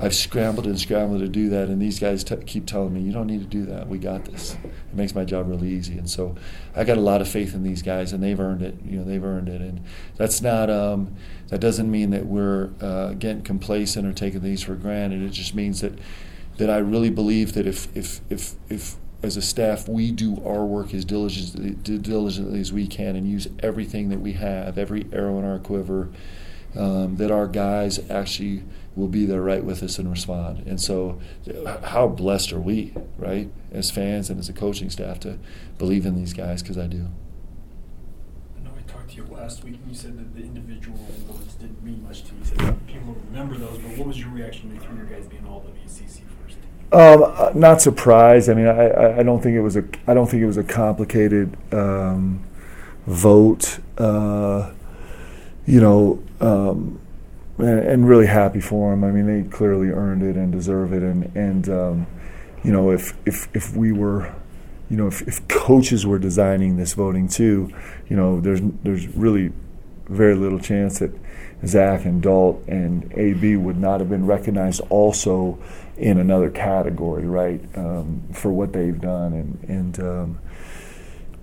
I've 0.00 0.14
scrambled 0.14 0.66
and 0.66 0.78
scrambled 0.78 1.20
to 1.20 1.28
do 1.28 1.48
that, 1.48 1.68
and 1.68 1.82
these 1.82 1.98
guys 1.98 2.22
t- 2.22 2.36
keep 2.46 2.66
telling 2.66 2.94
me, 2.94 3.00
"You 3.00 3.10
don't 3.10 3.26
need 3.26 3.40
to 3.40 3.46
do 3.46 3.64
that. 3.66 3.88
We 3.88 3.98
got 3.98 4.26
this." 4.26 4.56
It 4.64 4.96
makes 4.96 5.12
my 5.12 5.24
job 5.24 5.48
really 5.48 5.70
easy, 5.70 5.98
and 5.98 6.08
so 6.08 6.36
I 6.76 6.84
got 6.84 6.98
a 6.98 7.00
lot 7.00 7.20
of 7.20 7.26
faith 7.26 7.52
in 7.52 7.64
these 7.64 7.82
guys, 7.82 8.12
and 8.12 8.22
they've 8.22 8.38
earned 8.38 8.62
it. 8.62 8.76
You 8.88 8.98
know, 8.98 9.04
they've 9.04 9.24
earned 9.24 9.48
it, 9.48 9.60
and 9.60 9.80
that's 10.16 10.40
not. 10.40 10.70
Um, 10.70 11.16
that 11.48 11.60
doesn't 11.60 11.90
mean 11.90 12.10
that 12.10 12.26
we're 12.26 12.70
uh, 12.80 13.14
getting 13.14 13.42
complacent 13.42 14.06
or 14.06 14.12
taking 14.12 14.40
these 14.40 14.62
for 14.62 14.76
granted. 14.76 15.20
It 15.22 15.30
just 15.30 15.52
means 15.52 15.80
that 15.80 15.98
that 16.58 16.70
I 16.70 16.78
really 16.78 17.10
believe 17.10 17.54
that 17.54 17.66
if 17.66 17.88
if 17.96 18.20
if 18.30 18.54
if 18.68 18.94
as 19.24 19.36
a 19.36 19.42
staff 19.42 19.88
we 19.88 20.12
do 20.12 20.40
our 20.46 20.64
work 20.64 20.94
as 20.94 21.04
diligently, 21.04 21.70
diligently 21.70 22.60
as 22.60 22.72
we 22.72 22.86
can 22.86 23.16
and 23.16 23.28
use 23.28 23.48
everything 23.64 24.10
that 24.10 24.20
we 24.20 24.34
have, 24.34 24.78
every 24.78 25.06
arrow 25.12 25.40
in 25.40 25.44
our 25.44 25.58
quiver 25.58 26.08
um, 26.76 27.16
that 27.16 27.30
our 27.30 27.46
guys 27.46 27.98
actually 28.10 28.62
will 28.98 29.08
be 29.08 29.24
there 29.24 29.40
right 29.40 29.64
with 29.64 29.82
us 29.82 29.98
and 29.98 30.10
respond. 30.10 30.66
And 30.66 30.80
so, 30.80 31.20
how 31.84 32.08
blessed 32.08 32.52
are 32.52 32.60
we, 32.60 32.92
right, 33.16 33.50
as 33.72 33.90
fans 33.90 34.28
and 34.28 34.38
as 34.38 34.48
a 34.48 34.52
coaching 34.52 34.90
staff 34.90 35.20
to 35.20 35.38
believe 35.78 36.04
in 36.04 36.16
these 36.16 36.32
guys? 36.32 36.62
Because 36.62 36.76
I 36.76 36.88
do. 36.88 37.08
I 38.56 38.64
know 38.64 38.70
I 38.76 38.90
talked 38.90 39.10
to 39.10 39.16
you 39.16 39.26
last 39.30 39.64
week, 39.64 39.76
and 39.76 39.88
you 39.88 39.94
said 39.94 40.18
that 40.18 40.34
the 40.34 40.42
individual 40.42 40.98
awards 41.28 41.54
didn't 41.54 41.82
mean 41.82 42.02
much 42.02 42.24
to 42.24 42.32
you. 42.32 42.40
You 42.40 42.44
said 42.44 42.86
people 42.86 43.16
remember 43.30 43.56
those, 43.56 43.78
but 43.78 43.96
what 43.96 44.08
was 44.08 44.18
your 44.18 44.30
reaction 44.30 44.74
to 44.74 44.80
three 44.84 45.00
of 45.00 45.08
your 45.08 45.18
guys 45.18 45.28
being 45.28 45.46
all 45.46 45.64
WCC 45.86 46.22
first? 46.42 46.58
Um, 46.90 47.22
uh, 47.22 47.52
not 47.54 47.80
surprised. 47.80 48.50
I 48.50 48.54
mean, 48.54 48.66
I, 48.66 49.18
I 49.18 49.22
don't 49.22 49.40
think 49.42 49.54
it 49.54 49.62
was 49.62 49.76
a 49.76 49.84
I 50.06 50.14
don't 50.14 50.28
think 50.28 50.42
it 50.42 50.46
was 50.46 50.56
a 50.56 50.64
complicated 50.64 51.56
um, 51.72 52.42
vote. 53.06 53.78
Uh, 53.96 54.72
you 55.68 55.82
know, 55.82 56.22
um, 56.40 56.98
and, 57.58 57.80
and, 57.80 58.08
really 58.08 58.26
happy 58.26 58.60
for 58.60 58.90
them. 58.90 59.04
I 59.04 59.10
mean, 59.10 59.26
they 59.26 59.46
clearly 59.50 59.88
earned 59.88 60.22
it 60.22 60.34
and 60.34 60.50
deserve 60.50 60.94
it. 60.94 61.02
And 61.02 61.24
and 61.36 61.68
um, 61.68 62.06
you 62.64 62.72
know, 62.72 62.90
if 62.90 63.14
if 63.26 63.54
if 63.54 63.76
we 63.76 63.92
were, 63.92 64.34
you 64.88 64.96
know, 64.96 65.08
if, 65.08 65.20
if 65.28 65.46
coaches 65.46 66.06
were 66.06 66.18
designing 66.18 66.78
this 66.78 66.94
voting 66.94 67.28
too, 67.28 67.70
you 68.08 68.16
know, 68.16 68.40
there's 68.40 68.62
there's 68.82 69.08
really 69.08 69.52
very 70.06 70.34
little 70.34 70.58
chance 70.58 71.00
that 71.00 71.10
Zach 71.66 72.06
and 72.06 72.22
Dalt 72.22 72.66
and 72.66 73.12
AB 73.14 73.56
would 73.56 73.76
not 73.76 74.00
have 74.00 74.08
been 74.08 74.24
recognized 74.24 74.80
also 74.88 75.58
in 75.98 76.16
another 76.16 76.48
category, 76.48 77.26
right, 77.26 77.60
um, 77.76 78.22
for 78.32 78.50
what 78.50 78.72
they've 78.72 78.98
done. 78.98 79.34
And 79.34 79.64
and 79.68 80.00
um, 80.00 80.38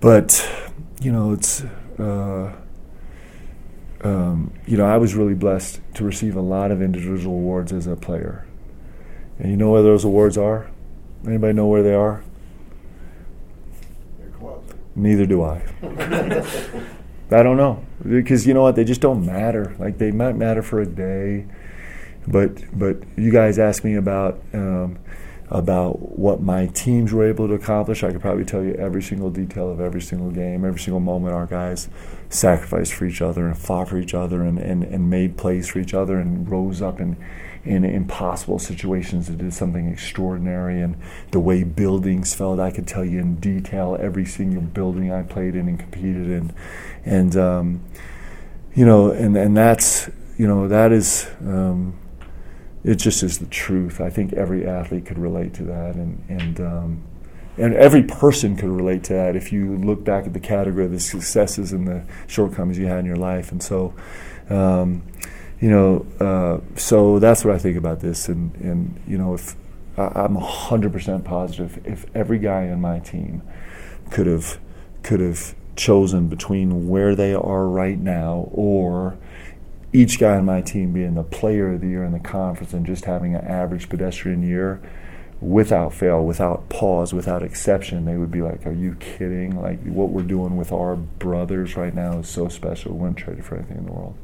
but 0.00 0.50
you 1.00 1.12
know, 1.12 1.32
it's. 1.32 1.62
Uh, 1.96 2.56
um, 4.02 4.52
you 4.66 4.76
know, 4.76 4.86
I 4.86 4.96
was 4.96 5.14
really 5.14 5.34
blessed 5.34 5.80
to 5.94 6.04
receive 6.04 6.36
a 6.36 6.40
lot 6.40 6.70
of 6.70 6.82
individual 6.82 7.34
awards 7.36 7.72
as 7.72 7.86
a 7.86 7.96
player. 7.96 8.46
And 9.38 9.50
you 9.50 9.56
know 9.56 9.70
where 9.70 9.82
those 9.82 10.04
awards 10.04 10.38
are? 10.38 10.70
Anybody 11.26 11.52
know 11.52 11.66
where 11.66 11.82
they 11.82 11.94
are? 11.94 12.22
Neither 14.94 15.26
do 15.26 15.42
I. 15.42 15.62
I 17.30 17.42
don't 17.42 17.56
know 17.56 17.84
because 18.08 18.46
you 18.46 18.54
know 18.54 18.62
what? 18.62 18.76
They 18.76 18.84
just 18.84 19.00
don't 19.00 19.26
matter. 19.26 19.74
Like 19.78 19.98
they 19.98 20.10
might 20.10 20.36
matter 20.36 20.62
for 20.62 20.80
a 20.80 20.86
day, 20.86 21.46
but 22.26 22.62
but 22.78 22.96
you 23.16 23.30
guys 23.30 23.58
asked 23.58 23.84
me 23.84 23.96
about 23.96 24.40
um, 24.54 24.98
about 25.48 26.18
what 26.18 26.40
my 26.40 26.66
teams 26.66 27.12
were 27.12 27.24
able 27.24 27.46
to 27.46 27.54
accomplish. 27.54 28.02
I 28.02 28.10
could 28.10 28.20
probably 28.20 28.44
tell 28.44 28.64
you 28.64 28.74
every 28.74 29.02
single 29.02 29.30
detail 29.30 29.70
of 29.70 29.80
every 29.80 30.00
single 30.00 30.30
game, 30.30 30.64
every 30.64 30.80
single 30.80 31.00
moment 31.00 31.34
our 31.34 31.46
guys 31.46 31.88
sacrificed 32.28 32.94
for 32.94 33.06
each 33.06 33.22
other 33.22 33.46
and 33.46 33.56
fought 33.56 33.88
for 33.88 33.98
each 33.98 34.14
other 34.14 34.42
and, 34.42 34.58
and, 34.58 34.82
and 34.82 35.08
made 35.08 35.36
plays 35.36 35.68
for 35.68 35.78
each 35.78 35.94
other 35.94 36.18
and 36.18 36.50
rose 36.50 36.82
up 36.82 36.98
in, 36.98 37.16
in 37.64 37.84
impossible 37.84 38.58
situations 38.58 39.28
and 39.28 39.38
did 39.38 39.54
something 39.54 39.88
extraordinary. 39.88 40.80
And 40.80 40.96
the 41.30 41.40
way 41.40 41.62
buildings 41.62 42.34
felt, 42.34 42.58
I 42.58 42.72
could 42.72 42.88
tell 42.88 43.04
you 43.04 43.20
in 43.20 43.36
detail 43.36 43.96
every 44.00 44.24
single 44.24 44.62
building 44.62 45.12
I 45.12 45.22
played 45.22 45.54
in 45.54 45.68
and 45.68 45.78
competed 45.78 46.28
in. 46.28 46.52
And, 47.04 47.36
um, 47.36 47.84
you 48.74 48.84
know, 48.84 49.12
and, 49.12 49.36
and 49.36 49.56
that's, 49.56 50.10
you 50.36 50.48
know, 50.48 50.66
that 50.66 50.90
is. 50.90 51.28
Um, 51.40 51.96
it 52.86 52.94
just 52.96 53.24
is 53.24 53.38
the 53.38 53.46
truth. 53.46 54.00
I 54.00 54.10
think 54.10 54.32
every 54.34 54.64
athlete 54.64 55.06
could 55.06 55.18
relate 55.18 55.52
to 55.54 55.64
that, 55.64 55.96
and 55.96 56.24
and 56.28 56.60
um, 56.60 57.02
and 57.58 57.74
every 57.74 58.04
person 58.04 58.56
could 58.56 58.68
relate 58.68 59.02
to 59.04 59.14
that 59.14 59.34
if 59.34 59.52
you 59.52 59.76
look 59.76 60.04
back 60.04 60.24
at 60.24 60.32
the 60.32 60.40
category 60.40 60.84
of 60.84 60.92
the 60.92 61.00
successes 61.00 61.72
and 61.72 61.88
the 61.88 62.04
shortcomings 62.28 62.78
you 62.78 62.86
had 62.86 63.00
in 63.00 63.06
your 63.06 63.16
life. 63.16 63.50
And 63.50 63.60
so, 63.60 63.92
um, 64.48 65.02
you 65.60 65.68
know, 65.68 66.06
uh, 66.20 66.60
so 66.78 67.18
that's 67.18 67.44
what 67.44 67.54
I 67.54 67.58
think 67.58 67.76
about 67.76 67.98
this. 67.98 68.28
And 68.28 68.54
and 68.56 69.02
you 69.04 69.18
know, 69.18 69.34
if 69.34 69.56
I'm 69.98 70.36
hundred 70.36 70.92
percent 70.92 71.24
positive, 71.24 71.84
if 71.84 72.06
every 72.14 72.38
guy 72.38 72.68
on 72.68 72.80
my 72.80 73.00
team 73.00 73.42
could 74.12 74.28
have 74.28 74.60
could 75.02 75.18
have 75.18 75.56
chosen 75.74 76.28
between 76.28 76.88
where 76.88 77.16
they 77.16 77.34
are 77.34 77.66
right 77.66 77.98
now 77.98 78.48
or 78.52 79.18
each 79.96 80.18
guy 80.18 80.36
on 80.36 80.44
my 80.44 80.60
team 80.60 80.92
being 80.92 81.14
the 81.14 81.22
player 81.22 81.72
of 81.72 81.80
the 81.80 81.88
year 81.88 82.04
in 82.04 82.12
the 82.12 82.18
conference 82.20 82.72
and 82.74 82.84
just 82.84 83.06
having 83.06 83.34
an 83.34 83.44
average 83.44 83.88
pedestrian 83.88 84.42
year 84.42 84.80
without 85.40 85.92
fail, 85.94 86.24
without 86.24 86.68
pause, 86.68 87.12
without 87.14 87.42
exception, 87.42 88.04
they 88.04 88.16
would 88.16 88.30
be 88.30 88.42
like, 88.42 88.66
Are 88.66 88.72
you 88.72 88.94
kidding? 89.00 89.60
Like, 89.60 89.82
what 89.84 90.10
we're 90.10 90.22
doing 90.22 90.56
with 90.56 90.70
our 90.72 90.96
brothers 90.96 91.76
right 91.76 91.94
now 91.94 92.18
is 92.18 92.28
so 92.28 92.48
special. 92.48 92.92
We 92.92 92.98
wouldn't 93.00 93.18
trade 93.18 93.38
it 93.38 93.44
for 93.44 93.56
anything 93.56 93.78
in 93.78 93.86
the 93.86 93.92
world. 93.92 94.14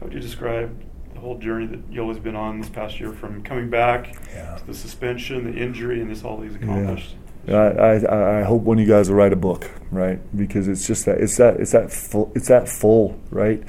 How 0.00 0.06
would 0.06 0.12
you 0.14 0.20
describe 0.20 0.76
the 1.14 1.20
whole 1.20 1.38
journey 1.38 1.66
that 1.66 1.90
Yoeli's 1.90 2.18
been 2.18 2.34
on 2.36 2.60
this 2.60 2.68
past 2.70 2.98
year 2.98 3.12
from 3.12 3.42
coming 3.44 3.70
back 3.70 4.16
Yeah. 4.34 4.56
to 4.56 4.66
the 4.66 4.74
suspension, 4.74 5.52
the 5.52 5.56
injury, 5.56 6.00
and 6.00 6.10
this 6.10 6.24
all 6.24 6.40
he's 6.40 6.56
accomplished? 6.56 7.14
I, 7.48 7.52
I, 7.52 8.40
I 8.40 8.42
hope 8.42 8.62
one 8.62 8.78
of 8.78 8.86
you 8.86 8.92
guys 8.92 9.08
will 9.08 9.16
write 9.16 9.32
a 9.32 9.36
book, 9.36 9.68
right? 9.90 10.20
Because 10.36 10.68
it's 10.68 10.86
just 10.86 11.06
that 11.06 11.18
it's 11.20 11.36
that 11.38 11.56
it's 11.58 11.72
that 11.72 11.90
full 11.92 12.30
it's 12.36 12.46
that 12.48 12.68
full, 12.68 13.18
right? 13.30 13.60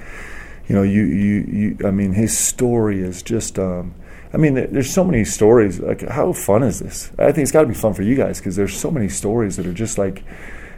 You 0.67 0.75
know, 0.75 0.84
you 0.84 1.03
you, 1.03 1.41
you 1.41 1.77
I 1.86 1.91
mean, 1.91 2.13
his 2.13 2.38
story 2.38 3.01
is 3.01 3.22
just. 3.22 3.60
Um, 3.60 3.96
I 4.34 4.38
mean, 4.38 4.55
there's 4.55 4.91
so 4.91 5.03
many 5.03 5.25
stories. 5.25 5.79
Like, 5.79 6.01
how 6.01 6.34
fun 6.34 6.63
is 6.63 6.79
this? 6.79 7.12
I 7.20 7.32
think 7.32 7.43
it's 7.43 7.51
got 7.51 7.62
to 7.62 7.67
be 7.67 7.75
fun 7.75 7.93
for 7.93 8.01
you 8.01 8.15
guys 8.15 8.39
because 8.39 8.55
there's 8.55 8.75
so 8.75 8.89
many 8.89 9.08
stories 9.08 9.58
that 9.58 9.67
are 9.67 9.74
just 9.74 10.00
like, 10.00 10.24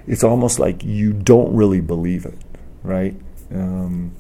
it's 0.07 0.25
almost 0.25 0.59
like 0.59 0.83
you 0.83 1.13
don't 1.13 1.55
really 1.55 1.79
believe 1.79 2.25
it, 2.25 2.37
right? 2.83 3.15
Um, 3.51 4.13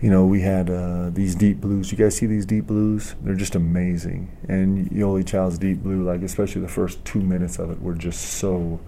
you 0.00 0.08
know, 0.08 0.24
we 0.24 0.42
had 0.42 0.70
uh, 0.70 1.10
these 1.10 1.34
deep 1.34 1.60
blues. 1.60 1.90
You 1.90 1.98
guys 1.98 2.16
see 2.16 2.26
these 2.26 2.46
deep 2.46 2.66
blues? 2.66 3.16
They're 3.22 3.34
just 3.34 3.56
amazing. 3.56 4.36
And 4.48 4.88
Yoeli 4.90 5.26
Child's 5.26 5.58
deep 5.58 5.82
blue, 5.82 6.04
like 6.04 6.22
especially 6.22 6.60
the 6.60 6.68
first 6.68 7.04
two 7.04 7.22
minutes 7.22 7.58
of 7.58 7.70
it, 7.72 7.82
were 7.82 7.94
just 7.94 8.20
so 8.34 8.78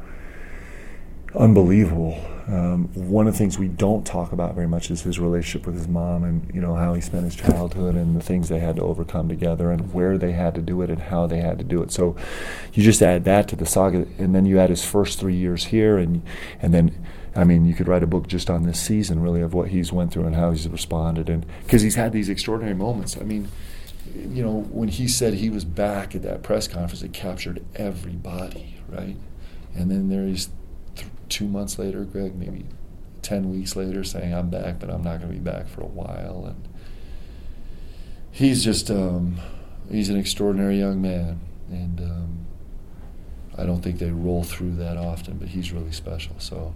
unbelievable. 1.34 2.20
Um, 2.48 2.88
one 2.94 3.26
of 3.26 3.34
the 3.34 3.38
things 3.38 3.58
we 3.58 3.66
don't 3.66 4.06
talk 4.06 4.30
about 4.30 4.54
very 4.54 4.68
much 4.68 4.90
is 4.92 5.02
his 5.02 5.18
relationship 5.18 5.66
with 5.66 5.74
his 5.74 5.88
mom, 5.88 6.22
and 6.22 6.48
you 6.54 6.60
know 6.60 6.74
how 6.74 6.94
he 6.94 7.00
spent 7.00 7.24
his 7.24 7.34
childhood 7.34 7.96
and 7.96 8.14
the 8.14 8.20
things 8.20 8.48
they 8.48 8.60
had 8.60 8.76
to 8.76 8.82
overcome 8.82 9.28
together, 9.28 9.72
and 9.72 9.92
where 9.92 10.16
they 10.16 10.32
had 10.32 10.54
to 10.54 10.62
do 10.62 10.80
it 10.82 10.90
and 10.90 11.00
how 11.00 11.26
they 11.26 11.40
had 11.40 11.58
to 11.58 11.64
do 11.64 11.82
it. 11.82 11.90
So, 11.90 12.14
you 12.72 12.84
just 12.84 13.02
add 13.02 13.24
that 13.24 13.48
to 13.48 13.56
the 13.56 13.66
saga, 13.66 14.06
and 14.18 14.32
then 14.34 14.46
you 14.46 14.60
add 14.60 14.70
his 14.70 14.84
first 14.84 15.18
three 15.18 15.34
years 15.34 15.66
here, 15.66 15.98
and 15.98 16.22
and 16.62 16.72
then 16.72 17.04
I 17.36 17.44
mean, 17.44 17.66
you 17.66 17.74
could 17.74 17.86
write 17.88 18.02
a 18.02 18.06
book 18.06 18.28
just 18.28 18.48
on 18.48 18.62
this 18.62 18.80
season, 18.80 19.20
really, 19.20 19.42
of 19.42 19.52
what 19.52 19.68
he's 19.68 19.92
went 19.92 20.12
through 20.12 20.24
and 20.24 20.34
how 20.34 20.52
he's 20.52 20.68
responded, 20.68 21.28
and 21.28 21.44
because 21.64 21.82
he's 21.82 21.96
had 21.96 22.12
these 22.12 22.28
extraordinary 22.28 22.74
moments. 22.74 23.16
I 23.20 23.24
mean, 23.24 23.48
you 24.14 24.42
know, 24.42 24.62
when 24.70 24.88
he 24.88 25.06
said 25.06 25.34
he 25.34 25.50
was 25.50 25.64
back 25.64 26.14
at 26.14 26.22
that 26.22 26.42
press 26.42 26.66
conference, 26.66 27.02
it 27.02 27.12
captured 27.12 27.64
everybody, 27.74 28.76
right? 28.88 29.16
And 29.74 29.90
then 29.90 30.08
there 30.08 30.24
th- 30.24 30.48
two 31.28 31.46
months 31.46 31.78
later, 31.78 32.04
Greg, 32.04 32.34
maybe 32.34 32.66
ten 33.22 33.50
weeks 33.50 33.76
later, 33.76 34.04
saying 34.04 34.32
I'm 34.32 34.50
back, 34.50 34.78
but 34.78 34.90
I'm 34.90 35.02
not 35.02 35.18
going 35.20 35.32
to 35.32 35.38
be 35.38 35.38
back 35.38 35.68
for 35.68 35.82
a 35.82 35.86
while, 35.86 36.44
and 36.46 36.68
he's 38.30 38.64
just 38.64 38.90
um, 38.90 39.40
he's 39.90 40.08
an 40.08 40.16
extraordinary 40.16 40.78
young 40.78 41.00
man, 41.02 41.40
and 41.70 42.00
um, 42.00 42.46
I 43.56 43.64
don't 43.64 43.82
think 43.82 43.98
they 43.98 44.10
roll 44.10 44.44
through 44.44 44.76
that 44.76 44.96
often, 44.96 45.38
but 45.38 45.48
he's 45.48 45.72
really 45.72 45.92
special. 45.92 46.36
So 46.38 46.74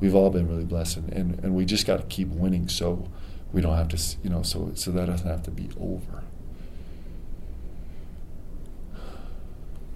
we've 0.00 0.14
all 0.14 0.30
been 0.30 0.48
really 0.48 0.64
blessed, 0.64 0.98
and, 0.98 1.12
and, 1.12 1.44
and 1.44 1.54
we 1.54 1.64
just 1.64 1.86
got 1.86 1.98
to 1.98 2.06
keep 2.06 2.28
winning 2.28 2.68
so 2.68 3.08
we 3.52 3.60
don't 3.60 3.76
have 3.76 3.88
to, 3.88 4.16
you 4.22 4.30
know, 4.30 4.42
so 4.42 4.72
so 4.74 4.90
that 4.90 5.06
doesn't 5.06 5.28
have 5.28 5.42
to 5.44 5.50
be 5.50 5.70
over. 5.80 6.24